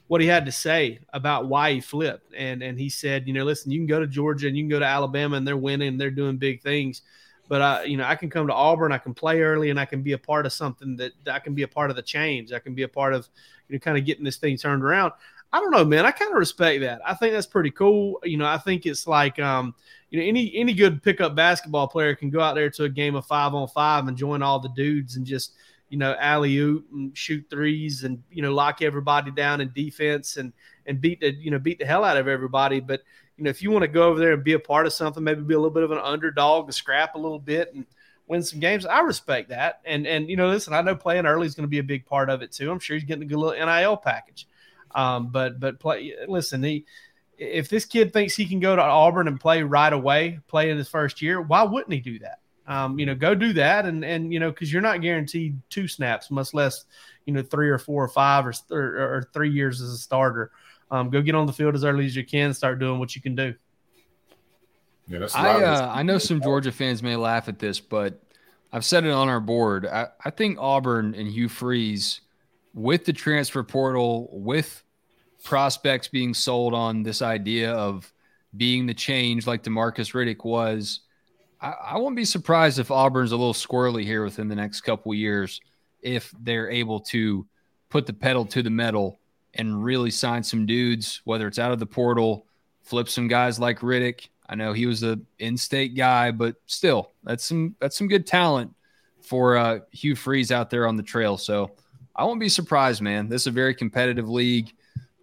[0.08, 2.34] what he had to say about why he flipped.
[2.34, 4.70] And and he said, you know, listen, you can go to Georgia and you can
[4.70, 7.02] go to Alabama and they're winning, they're doing big things.
[7.48, 9.86] But I, you know, I can come to Auburn, I can play early, and I
[9.86, 12.02] can be a part of something that, that I can be a part of the
[12.02, 12.52] change.
[12.52, 13.28] I can be a part of,
[13.68, 15.12] you know, kind of getting this thing turned around.
[15.52, 16.04] I don't know, man.
[16.04, 17.00] I kind of respect that.
[17.06, 18.20] I think that's pretty cool.
[18.22, 19.74] You know, I think it's like, um,
[20.10, 23.14] you know, any any good pickup basketball player can go out there to a game
[23.14, 25.52] of five on five and join all the dudes and just,
[25.88, 30.36] you know, alley oop and shoot threes and you know lock everybody down in defense
[30.36, 30.52] and
[30.84, 32.80] and beat the you know beat the hell out of everybody.
[32.80, 33.02] But
[33.38, 35.22] you know, if you want to go over there and be a part of something,
[35.22, 37.86] maybe be a little bit of an underdog to scrap a little bit and
[38.26, 38.84] win some games.
[38.84, 39.80] I respect that.
[39.84, 42.04] And and you know, listen, I know playing early is going to be a big
[42.04, 42.70] part of it too.
[42.70, 44.48] I'm sure he's getting a good little NIL package.
[44.94, 46.14] Um, but but play.
[46.26, 46.84] Listen, he
[47.38, 50.76] if this kid thinks he can go to Auburn and play right away, play in
[50.76, 52.40] his first year, why wouldn't he do that?
[52.66, 55.88] Um, you know, go do that, and and you know, because you're not guaranteed two
[55.88, 56.84] snaps, much less
[57.24, 60.50] you know three or four or five or or, or three years as a starter.
[60.90, 63.22] Um, go get on the field as early as you can, start doing what you
[63.22, 63.54] can do.
[65.06, 68.22] Yeah, that's I uh, I know some Georgia fans may laugh at this, but
[68.72, 69.86] I've said it on our board.
[69.86, 72.20] I, I think Auburn and Hugh Freeze
[72.74, 74.82] with the transfer portal, with
[75.44, 78.12] prospects being sold on this idea of
[78.56, 81.00] being the change like Demarcus Riddick was,
[81.60, 85.14] I, I won't be surprised if Auburn's a little squirrely here within the next couple
[85.14, 85.60] years
[86.02, 87.46] if they're able to
[87.88, 89.18] put the pedal to the metal
[89.54, 92.46] and really sign some dudes, whether it's out of the portal,
[92.82, 94.28] flip some guys like Riddick.
[94.48, 98.74] I know he was a in-state guy, but still, that's some that's some good talent
[99.22, 101.36] for uh, Hugh Freeze out there on the trail.
[101.36, 101.72] So
[102.16, 103.28] I won't be surprised, man.
[103.28, 104.72] This is a very competitive league.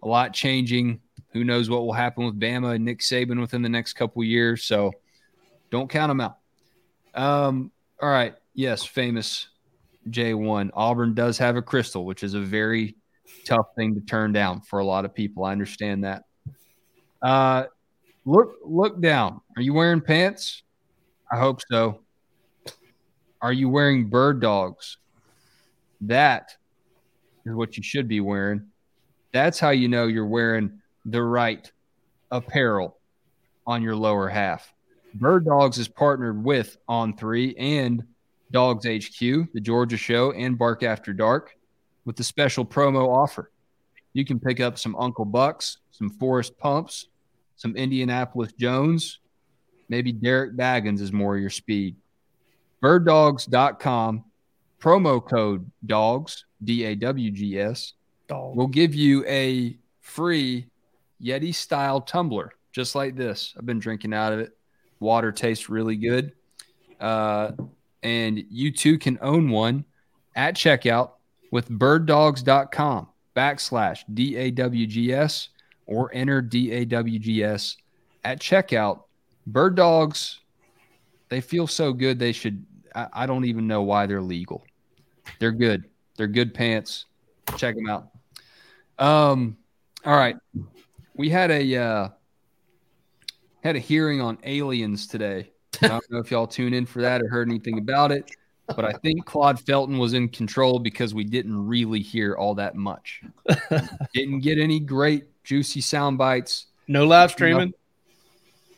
[0.02, 1.00] A lot changing.
[1.32, 4.62] Who knows what will happen with Bama and Nick Saban within the next couple years?
[4.62, 4.92] So
[5.70, 6.38] don't count them out.
[7.14, 8.34] Um, all right.
[8.54, 9.48] Yes, famous
[10.08, 10.70] J1.
[10.72, 12.94] Auburn does have a crystal, which is a very
[13.44, 15.44] tough thing to turn down for a lot of people.
[15.44, 16.24] I understand that.
[17.22, 17.64] Uh,
[18.24, 19.40] look, look down.
[19.56, 20.62] Are you wearing pants?
[21.30, 22.00] I hope so.
[23.40, 24.98] Are you wearing bird dogs?
[26.02, 26.56] That
[27.44, 28.66] is what you should be wearing.
[29.32, 31.70] That's how you know you're wearing the right
[32.30, 32.98] apparel
[33.66, 34.72] on your lower half.
[35.14, 38.04] Bird Dogs is partnered with On3 and
[38.50, 39.18] Dawgs HQ,
[39.52, 41.56] the Georgia Show, and Bark After Dark
[42.06, 43.50] with the special promo offer.
[44.14, 47.08] You can pick up some Uncle Bucks, some Forest Pumps,
[47.56, 49.18] some Indianapolis Jones.
[49.90, 51.96] Maybe Derek Baggins is more your speed.
[52.82, 54.24] Birddogs.com,
[54.80, 57.92] promo code DOGS, D A W G S,
[58.30, 60.66] will give you a free
[61.22, 63.54] Yeti style tumbler, just like this.
[63.58, 64.56] I've been drinking out of it.
[65.00, 66.32] Water tastes really good.
[67.00, 67.52] Uh,
[68.02, 69.84] and you too can own one
[70.34, 71.12] at checkout
[71.56, 75.48] with birddogs.com backslash DAWGS
[75.86, 77.78] or enter DAWGS
[78.24, 79.04] at checkout.
[79.46, 80.40] Bird dogs,
[81.30, 82.18] they feel so good.
[82.18, 82.62] They should,
[82.94, 84.66] I, I don't even know why they're legal.
[85.38, 85.84] They're good.
[86.18, 87.06] They're good pants.
[87.56, 88.10] Check them out.
[88.98, 89.56] Um,
[90.04, 90.36] all right.
[91.14, 92.08] We had a, uh,
[93.64, 95.52] had a hearing on aliens today.
[95.80, 98.30] I don't know if y'all tuned in for that or heard anything about it,
[98.66, 102.74] but I think Claude Felton was in control because we didn't really hear all that
[102.74, 103.22] much.
[104.14, 106.66] didn't get any great juicy sound bites.
[106.88, 107.72] No live streaming.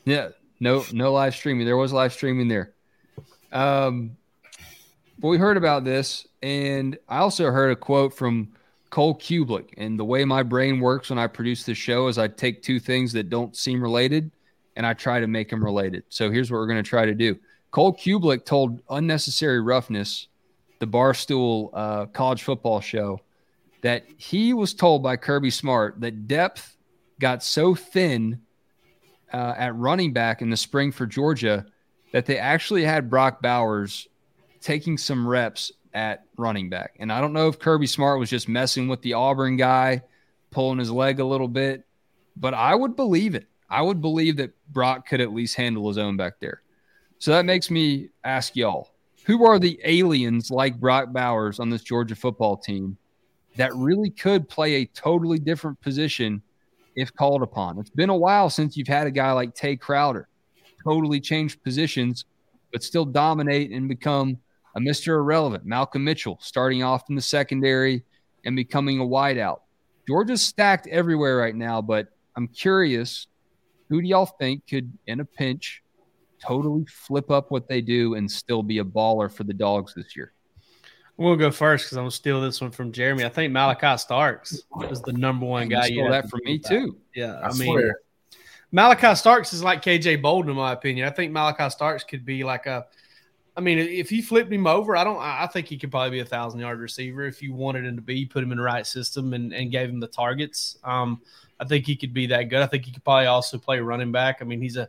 [0.04, 0.28] Yeah,
[0.60, 1.66] no, no live streaming.
[1.66, 2.74] There was live streaming there.
[3.52, 4.16] Um,
[5.18, 8.52] but we heard about this, and I also heard a quote from
[8.90, 9.70] Cole Cubelic.
[9.76, 12.80] And the way my brain works when I produce this show is I take two
[12.80, 14.30] things that don't seem related
[14.76, 16.04] and I try to make them related.
[16.08, 17.38] So here's what we're going to try to do.
[17.70, 20.28] Cole Cubelic told Unnecessary Roughness,
[20.78, 23.20] the Barstool uh, college football show,
[23.82, 26.76] that he was told by Kirby Smart that depth
[27.20, 28.40] got so thin
[29.32, 31.66] uh, at running back in the spring for Georgia
[32.12, 34.08] that they actually had Brock Bowers
[34.60, 36.94] taking some reps at running back.
[36.98, 40.02] And I don't know if Kirby Smart was just messing with the Auburn guy,
[40.50, 41.84] pulling his leg a little bit,
[42.36, 43.46] but I would believe it.
[43.68, 46.62] I would believe that Brock could at least handle his own back there.
[47.18, 48.90] So that makes me ask y'all
[49.24, 52.96] who are the aliens like Brock Bowers on this Georgia football team
[53.56, 56.40] that really could play a totally different position
[56.96, 57.78] if called upon?
[57.78, 60.28] It's been a while since you've had a guy like Tae Crowder
[60.82, 62.24] totally change positions,
[62.72, 64.38] but still dominate and become
[64.76, 65.08] a Mr.
[65.08, 65.66] Irrelevant.
[65.66, 68.04] Malcolm Mitchell starting off in the secondary
[68.44, 69.60] and becoming a wideout.
[70.06, 73.26] Georgia's stacked everywhere right now, but I'm curious
[73.88, 75.82] who do y'all think could, in a pinch,
[76.40, 80.16] totally flip up what they do and still be a baller for the dogs this
[80.16, 80.32] year?
[81.18, 83.24] We'll go first because I'm gonna steal this one from Jeremy.
[83.24, 85.86] I think Malachi Starks is the number one guy.
[85.86, 86.96] You stole that from me too.
[87.12, 88.00] Yeah, I, I, mean, swear.
[88.70, 91.08] Malachi Starks is like KJ Bolden in my opinion.
[91.08, 92.86] I think Malachi Starks could be like a.
[93.56, 95.18] I mean, if you flipped him over, I don't.
[95.18, 98.02] I think he could probably be a thousand yard receiver if you wanted him to
[98.02, 98.24] be.
[98.24, 100.78] Put him in the right system and, and gave him the targets.
[100.84, 101.20] Um,
[101.58, 102.62] I think he could be that good.
[102.62, 104.38] I think he could probably also play running back.
[104.40, 104.88] I mean, he's a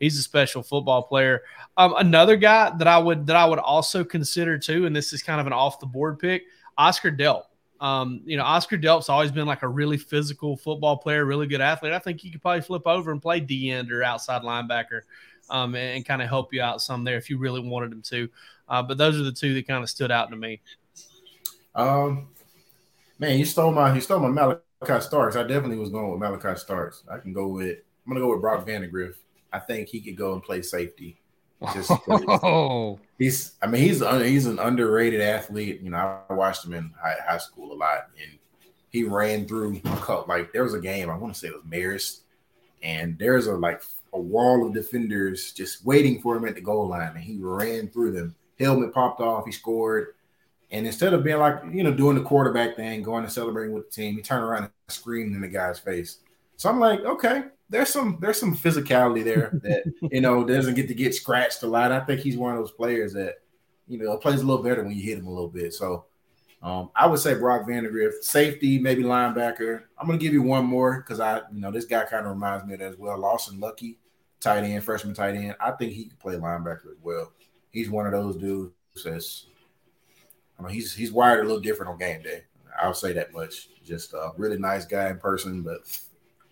[0.00, 1.42] he's a special football player.
[1.76, 5.22] Um, another guy that I would that I would also consider too, and this is
[5.22, 6.44] kind of an off the board pick,
[6.76, 7.44] Oscar Delp.
[7.80, 11.60] Um, you know, Oscar Delp's always been like a really physical football player, really good
[11.60, 11.92] athlete.
[11.92, 15.02] I think he could probably flip over and play D end or outside linebacker,
[15.48, 18.02] um, and, and kind of help you out some there if you really wanted him
[18.02, 18.28] to.
[18.68, 20.60] Uh, but those are the two that kind of stood out to me.
[21.74, 22.28] Um,
[23.18, 25.36] man, you stole my you stole my Malachi Starks.
[25.36, 27.04] I definitely was going with Malachi Starks.
[27.10, 29.14] I can go with I'm gonna go with Brock Vandagriff.
[29.52, 31.20] I think he could go and play safety.
[31.74, 35.80] Just Oh, he's I mean he's un, he's an underrated athlete.
[35.82, 38.38] You know, I watched him in high, high school a lot, and
[38.90, 41.54] he ran through a couple, like there was a game I want to say it
[41.54, 42.20] was Marist,
[42.82, 43.82] and there's a like
[44.12, 47.88] a wall of defenders just waiting for him at the goal line, and he ran
[47.88, 48.34] through them.
[48.58, 50.14] Helmet popped off, he scored,
[50.70, 53.90] and instead of being like you know doing the quarterback thing, going and celebrating with
[53.90, 56.18] the team, he turned around and screamed in the guy's face.
[56.60, 60.88] So I'm like, okay, there's some there's some physicality there that you know doesn't get
[60.88, 61.90] to get scratched a lot.
[61.90, 63.36] I think he's one of those players that
[63.88, 65.72] you know plays a little better when you hit him a little bit.
[65.72, 66.04] So
[66.62, 69.84] um, I would say Brock Vandagriff, safety, maybe linebacker.
[69.96, 72.66] I'm gonna give you one more because I you know this guy kind of reminds
[72.66, 73.16] me of that as well.
[73.16, 73.98] Lawson Luckie,
[74.38, 75.56] tight end, freshman tight end.
[75.60, 77.32] I think he could play linebacker as well.
[77.70, 79.46] He's one of those dudes that's
[80.58, 82.42] I mean he's he's wired a little different on game day.
[82.78, 83.70] I'll say that much.
[83.82, 85.88] Just a really nice guy in person, but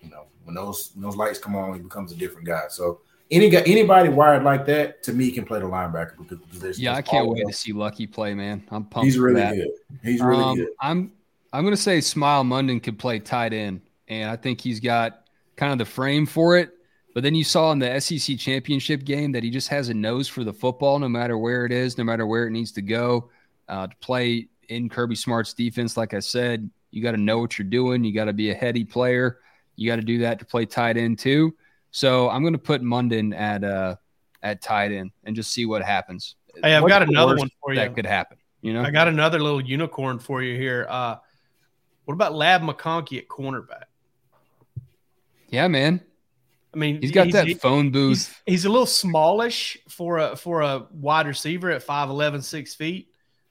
[0.02, 2.64] you know, when those when those lights come on, he becomes a different guy.
[2.68, 6.78] So any guy, anybody wired like that, to me, can play the linebacker because, there's
[6.80, 8.64] Yeah, I can't wait to see Luckie play, man.
[8.70, 9.04] I'm pumped.
[9.04, 9.68] He's really good.
[10.02, 10.68] He's really Um, good.
[10.80, 11.12] I'm
[11.52, 15.24] I'm gonna say Smael Mondon could play tight end, and I think he's got
[15.56, 16.70] kind of the frame for it.
[17.14, 20.28] But then you saw in the SEC championship game that he just has a nose
[20.28, 23.30] for the football, no matter where it is, no matter where it needs to go.
[23.68, 27.58] Uh, to play in Kirby Smart's defense, like I said, you got to know what
[27.58, 28.04] you're doing.
[28.04, 29.40] You got to be a heady player.
[29.79, 31.55] You got to do that to play tight end too.
[31.91, 33.97] So I'm going to put Mondon at uh
[34.43, 36.35] at tight end and just see what happens.
[36.62, 37.81] Hey, I've What's got another one for you.
[37.81, 38.38] that could happen.
[38.62, 40.87] You know, I got another little unicorn for you here.
[40.88, 41.17] Uh,
[42.05, 43.85] what about Ladd McConkey at cornerback?
[45.49, 46.01] yeah, man.
[46.75, 48.43] I mean, He's got that phone He's, booth.
[48.47, 53.09] he's a little smallish for a for a wide receiver at 5'11", 6 feet.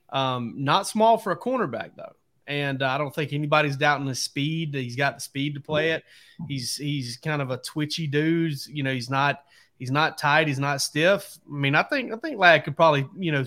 [0.09, 2.13] Um, not small for a cornerback though,
[2.47, 4.73] and uh, I don't think anybody's doubting his speed.
[4.73, 6.03] He's got the speed to play it.
[6.47, 8.53] He's he's kind of a twitchy dude.
[8.67, 9.43] You know, he's not
[9.79, 10.47] he's not tight.
[10.47, 11.37] He's not stiff.
[11.47, 13.45] I mean, I think I think Ladd could probably you know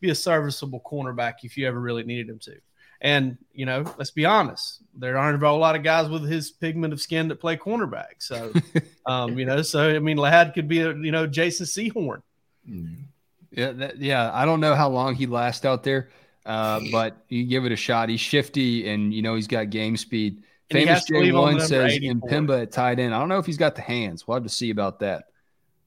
[0.00, 2.56] be a serviceable cornerback if you ever really needed him to.
[3.00, 6.92] And you know, let's be honest, there aren't a lot of guys with his pigment
[6.92, 8.14] of skin that play cornerback.
[8.18, 8.52] So,
[9.06, 12.22] um, you know, so I mean, Ladd could be a you know Jason Sehorn.
[12.68, 13.04] Mm.
[13.50, 14.30] Yeah, that, yeah.
[14.32, 16.10] I don't know how long he lasts out there,
[16.46, 18.08] uh, but you give it a shot.
[18.08, 20.44] He's shifty, and you know he's got game speed.
[20.70, 22.28] And Famous J one says 84.
[22.28, 23.14] Impemba at tight end.
[23.14, 24.26] I don't know if he's got the hands.
[24.26, 25.24] We'll have to see about that.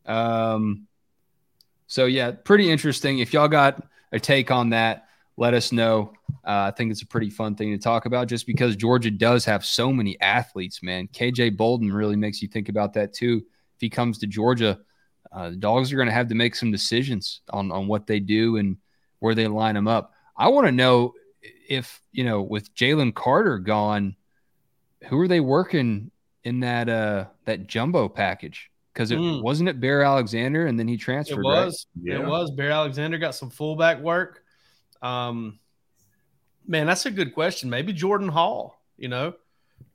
[0.05, 0.87] Um,
[1.87, 3.19] so yeah, pretty interesting.
[3.19, 6.13] If y'all got a take on that, let us know.
[6.45, 9.45] Uh, I think it's a pretty fun thing to talk about, just because Georgia does
[9.45, 10.83] have so many athletes.
[10.83, 13.43] Man, KJ Bolden really makes you think about that too.
[13.75, 14.79] If he comes to Georgia,
[15.31, 18.19] uh, the dogs are going to have to make some decisions on on what they
[18.19, 18.77] do and
[19.19, 20.13] where they line them up.
[20.39, 21.13] I want to know
[21.69, 24.15] if you know with Jalen Carter gone,
[25.10, 26.10] who are they working
[26.43, 28.71] in that uh that jumbo package?
[28.93, 29.43] Because it Mm.
[29.43, 31.38] wasn't it Bear Alexander and then he It transferred.
[31.45, 31.65] right?
[31.65, 32.21] was, Yeah.
[32.21, 32.52] it was.
[32.52, 34.43] Bear Alexander got some fullback work.
[35.02, 35.60] Um,
[36.67, 37.69] man, that's a good question.
[37.69, 38.82] Maybe Jordan Hall.
[38.97, 39.34] You know,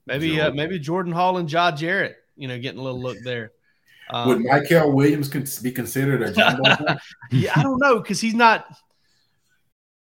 [0.07, 2.15] maybe uh, maybe Jordan Hall and Ja Jarrett.
[2.35, 3.51] You know, getting a little look there.
[4.13, 6.63] Would Um, Michael Williams con- be considered a jumbo?
[7.31, 8.65] yeah, I don't know because he's not.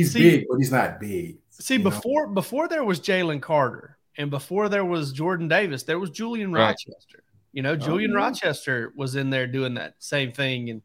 [0.00, 1.36] He's See- big, but he's not big.
[1.50, 1.90] See, you know?
[1.90, 6.52] before before there was Jalen Carter and before there was Jordan Davis, there was Julian
[6.52, 6.68] Right.
[6.68, 7.22] Rochester.
[7.52, 8.16] You know, Julian yeah.
[8.18, 10.82] Rochester was in there doing that same thing, and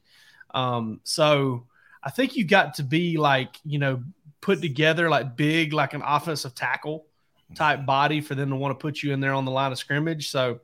[0.54, 1.67] um, so
[2.04, 4.04] I think you got to be like you know
[4.41, 7.06] put together like big like an offensive tackle
[7.56, 9.78] type body for them to want to put you in there on the line of
[9.78, 10.30] scrimmage.
[10.30, 10.60] So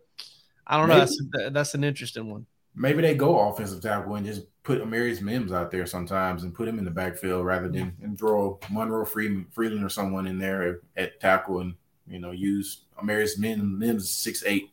[0.65, 0.99] I don't know.
[0.99, 2.45] That's that's an interesting one.
[2.75, 6.67] Maybe they go offensive tackle and just put Amarius Mims out there sometimes and put
[6.67, 10.82] him in the backfield rather than and throw Monroe Freeman, Freeling or someone in there
[10.97, 11.74] at tackle and
[12.08, 14.69] you know use Amarius Mims, Mims six eight.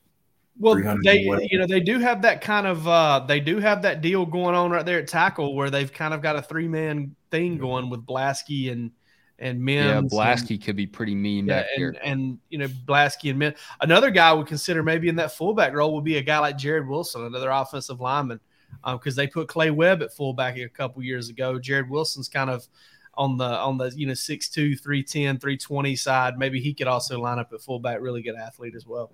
[0.61, 0.75] Well,
[1.05, 4.27] they you know they do have that kind of uh they do have that deal
[4.27, 7.59] going on right there at tackle where they've kind of got a three man thing
[7.59, 8.91] going with Blaske and
[9.39, 9.87] and Mims.
[9.87, 11.89] Yeah, and- Blaske could be pretty mean yeah, back there.
[11.89, 13.57] and, and you know Blaske and Mims.
[13.81, 16.59] Another guy I would consider maybe in that fullback role would be a guy like
[16.59, 18.41] Jared Wilson, another offensive lineman,
[18.85, 21.59] because they put Clay Webb at fullback a couple years ago.
[21.59, 22.67] Jared Wilson's kind of
[23.15, 26.39] on the on the you know 6'2", 310, 320 side.
[26.39, 28.01] Maybe he could also line up at fullback.
[28.01, 29.11] Really good athlete as well.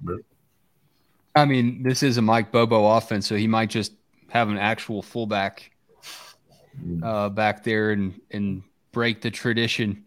[1.34, 3.92] I mean, this is a Mike Bobo offense, so he might just
[4.28, 5.70] have an actual fullback
[7.02, 8.62] uh, back there and and
[8.92, 10.04] break the tradition.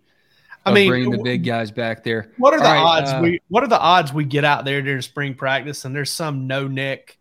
[0.65, 2.31] I mean, bringing the big guys back there.
[2.37, 4.65] What are the All right, odds uh, we what are the odds we get out
[4.65, 7.17] there during spring practice and there's some no neck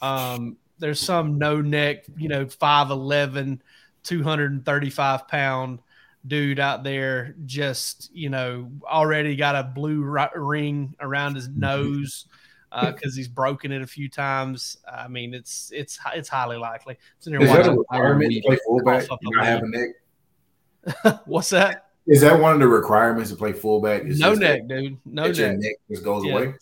[0.00, 3.60] um there's some no neck, you know, 5'11,
[4.02, 5.78] 235 pound
[6.26, 10.02] dude out there just, you know, already got a blue
[10.34, 11.60] ring around his mm-hmm.
[11.60, 12.26] nose
[12.72, 14.78] uh, because he's broken it a few times.
[14.90, 16.98] I mean, it's it's it's highly likely.
[17.16, 19.08] It's in there Is that a requirement to play fullback?
[19.22, 21.20] You have a neck.
[21.24, 21.86] What's that?
[22.06, 24.04] Is that one of the requirements to play fullback?
[24.04, 24.98] Is No neck, that- dude.
[25.06, 25.58] No neck.
[25.58, 26.32] neck just goes Yeah.
[26.32, 26.54] away.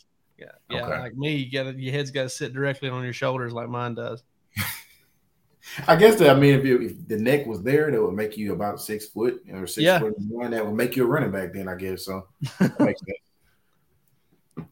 [0.43, 0.86] Yeah, yeah.
[0.86, 0.99] Okay.
[0.99, 3.95] Like me, you got your head's got to sit directly on your shoulders, like mine
[3.95, 4.22] does.
[5.86, 8.36] I guess that I mean if, you, if, the neck was there, that would make
[8.36, 10.01] you about six foot or six Yeah.
[10.01, 10.51] foot one.
[10.51, 11.53] That would make you a running back.
[11.53, 12.26] Then I guess so.
[12.59, 14.68] That makes sense.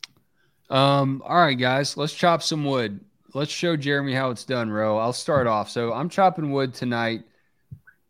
[0.68, 3.00] Um, all right, guys, let's chop some wood.
[3.34, 4.98] Let's show Jeremy how it's done, Ro.
[4.98, 5.70] I'll start off.
[5.70, 7.22] So I'm chopping wood tonight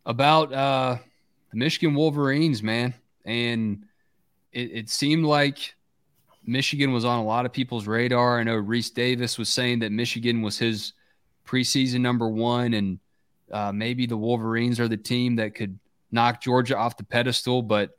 [0.06, 0.96] about uh
[1.50, 2.94] the Michigan Wolverines, man.
[3.24, 3.84] And
[4.52, 5.74] it, it seemed like
[6.44, 8.40] Michigan was on a lot of people's radar.
[8.40, 10.94] I know Reese Davis was saying that Michigan was his
[11.46, 12.98] preseason number one, and
[13.52, 15.78] uh, maybe the Wolverines are the team that could
[16.10, 17.62] knock Georgia off the pedestal.
[17.62, 17.90] But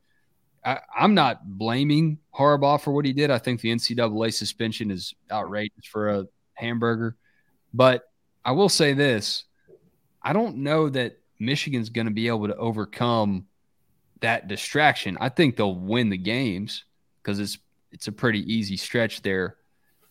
[0.66, 3.32] I, I'm not blaming Harbaugh for what he did.
[3.32, 7.16] I think the NCAA suspension is outrageous for a hamburger.
[7.74, 8.10] But
[8.44, 9.46] I will say this
[10.22, 13.48] I don't know that Michigan's going to be able to overcome
[14.22, 15.18] that distraction.
[15.20, 16.86] I think they'll win the games
[17.22, 17.58] because it's
[17.92, 19.58] it's a pretty easy stretch there.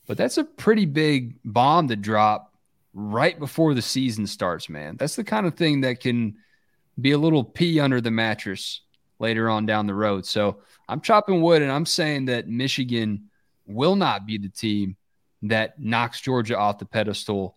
[0.07, 2.55] But that's a pretty big bomb to drop
[2.93, 4.97] right before the season starts, man.
[4.97, 6.37] That's the kind of thing that can
[7.01, 8.81] be a little pee under the mattress
[9.18, 10.26] later on down the road.
[10.26, 10.59] So
[10.89, 13.31] I'm chopping wood and I'm saying that Michigan
[13.66, 14.97] will not be the team
[15.43, 17.57] that knocks Georgia off the pedestal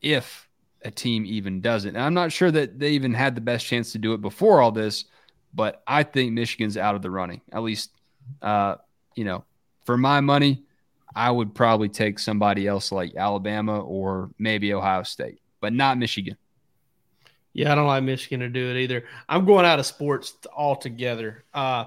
[0.00, 0.48] if
[0.82, 1.90] a team even does it.
[1.90, 4.60] And I'm not sure that they even had the best chance to do it before
[4.60, 5.06] all this,
[5.52, 7.40] but I think Michigan's out of the running.
[7.52, 7.90] At least,
[8.40, 8.76] uh,
[9.16, 9.44] you know,
[9.84, 10.62] for my money,
[11.14, 16.36] I would probably take somebody else like Alabama or maybe Ohio State, but not Michigan.
[17.54, 19.04] Yeah, I don't like Michigan to do it either.
[19.28, 21.44] I'm going out of sports altogether.
[21.54, 21.86] Uh,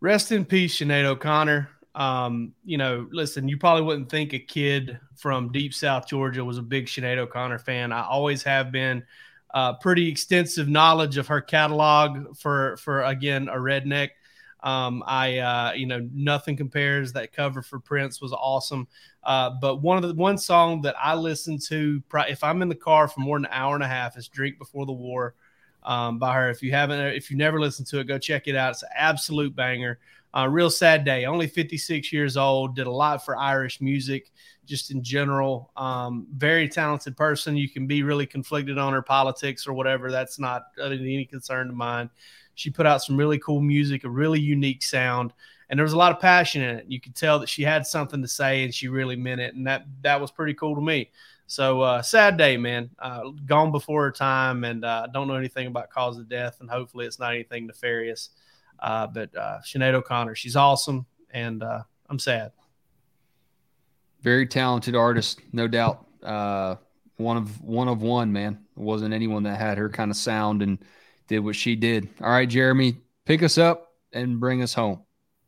[0.00, 1.68] rest in peace, Sinead O'Connor.
[1.96, 6.58] Um, you know, listen, you probably wouldn't think a kid from deep South Georgia was
[6.58, 7.92] a big Sinead O'Connor fan.
[7.92, 9.04] I always have been.
[9.52, 14.10] Uh, pretty extensive knowledge of her catalog for for again a redneck.
[14.64, 17.12] Um, I uh, you know nothing compares.
[17.12, 18.88] That cover for Prince was awesome.
[19.22, 22.74] Uh, but one of the one song that I listen to if I'm in the
[22.74, 25.34] car for more than an hour and a half is "Drink Before the War"
[25.82, 26.48] um, by her.
[26.48, 28.70] If you haven't, if you never listened to it, go check it out.
[28.70, 29.98] It's an absolute banger.
[30.36, 31.26] Uh, real sad day.
[31.26, 32.74] Only 56 years old.
[32.74, 34.32] Did a lot for Irish music,
[34.64, 35.70] just in general.
[35.76, 37.56] Um, very talented person.
[37.56, 40.10] You can be really conflicted on her politics or whatever.
[40.10, 42.10] That's not any concern to mine.
[42.54, 45.32] She put out some really cool music, a really unique sound,
[45.68, 46.86] and there was a lot of passion in it.
[46.88, 49.66] You could tell that she had something to say and she really meant it, and
[49.66, 51.10] that that was pretty cool to me.
[51.46, 52.90] So uh, sad day, man.
[52.98, 56.70] Uh, gone before her time, and uh, don't know anything about cause of death, and
[56.70, 58.30] hopefully it's not anything nefarious.
[58.80, 62.52] Uh, but uh, Sinead O'Connor, she's awesome, and uh, I'm sad.
[64.22, 66.06] Very talented artist, no doubt.
[66.22, 66.76] Uh,
[67.16, 68.58] one of one of one, man.
[68.76, 70.78] It wasn't anyone that had her kind of sound and
[71.28, 72.08] did what she did.
[72.20, 75.00] All right, Jeremy, pick us up and bring us home.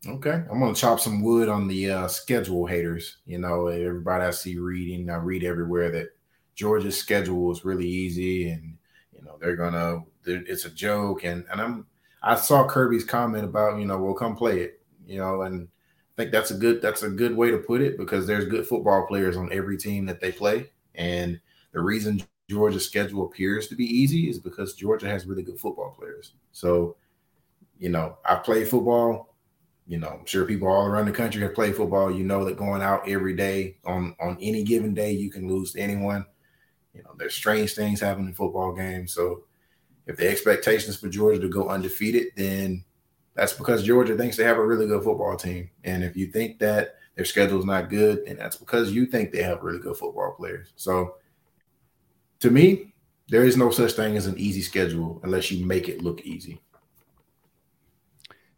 [0.07, 3.17] Okay, I'm gonna chop some wood on the uh, schedule haters.
[3.25, 6.09] You know, everybody I see reading, I read everywhere that
[6.55, 8.77] Georgia's schedule is really easy, and
[9.11, 11.23] you know they're gonna, they're, it's a joke.
[11.23, 11.87] And and I'm,
[12.21, 14.81] I saw Kirby's comment about, you know, we'll come play it.
[15.05, 17.97] You know, and I think that's a good, that's a good way to put it
[17.97, 21.39] because there's good football players on every team that they play, and
[21.73, 25.95] the reason Georgia's schedule appears to be easy is because Georgia has really good football
[25.97, 26.33] players.
[26.51, 26.95] So,
[27.77, 29.27] you know, I've played football
[29.87, 32.11] you know, I'm sure people all around the country have played football.
[32.11, 35.71] You know that going out every day on on any given day, you can lose
[35.71, 36.25] to anyone.
[36.93, 39.13] You know, there's strange things happen in football games.
[39.13, 39.45] So
[40.05, 42.83] if the expectation is for Georgia to go undefeated, then
[43.33, 45.69] that's because Georgia thinks they have a really good football team.
[45.85, 49.31] And if you think that their schedule is not good, then that's because you think
[49.31, 50.73] they have really good football players.
[50.75, 51.15] So
[52.39, 52.93] to me,
[53.29, 56.61] there is no such thing as an easy schedule unless you make it look easy.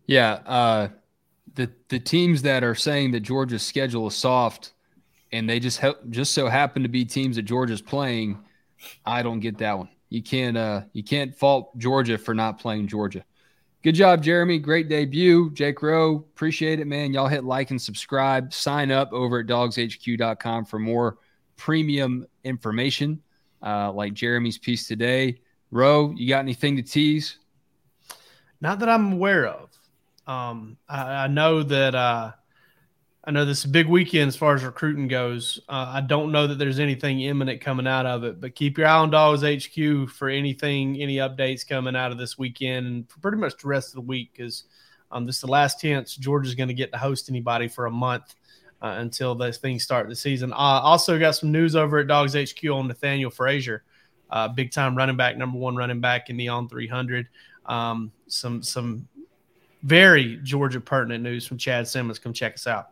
[0.06, 0.88] Yeah, uh,
[1.56, 4.74] the the teams that are saying that Georgia's schedule is soft,
[5.32, 8.40] and they just help, just so happen to be teams that Georgia's playing,
[9.06, 9.90] I don't get that one.
[10.10, 13.24] You can't uh, you can't fault Georgia for not playing Georgia.
[13.82, 14.60] Good job, Jeremy.
[14.60, 15.52] Great debut.
[15.52, 17.14] Jake Rowe, appreciate it, man.
[17.14, 18.52] Y'all hit like and subscribe.
[18.52, 21.18] Sign up over at dawgshq.com for more
[21.56, 23.22] premium information,
[23.64, 25.41] uh, like Jeremy's piece today.
[25.72, 27.38] Rowe, you got anything to tease?
[28.62, 29.70] Not that I'm aware of.
[30.28, 32.32] Um, I, I know that uh,
[33.24, 35.60] I know this big weekend as far as recruiting goes.
[35.70, 38.88] Uh, I don't know that there's anything imminent coming out of it, but keep your
[38.88, 43.20] eye on Dawgs HQ for anything, any updates coming out of this weekend and for
[43.20, 44.64] pretty much the rest of the week because
[45.12, 47.91] um, this is the last chance Georgia's going to get to host anybody for a
[47.91, 48.36] month
[48.82, 50.54] uh, until those things start the season.
[50.54, 53.84] Uh, also got some news over at Dawgs HQ on Nathaniel Frazier,
[54.30, 57.28] uh, big time running back, number one running back in the on 300.
[57.66, 59.08] Um, some some
[59.84, 62.20] very Georgia pertinent news from Chad Simmons.
[62.20, 62.90] Come check us out.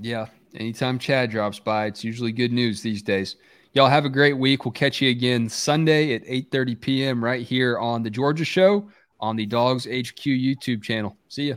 [0.00, 0.26] Yeah.
[0.54, 3.36] Anytime Chad drops by, it's usually good news these days.
[3.72, 4.64] Y'all have a great week.
[4.64, 7.24] We'll catch you again Sunday at 8:30 p.m.
[7.24, 11.16] right here on the Georgia Show on the Dawgs HQ YouTube channel.
[11.28, 11.56] See ya.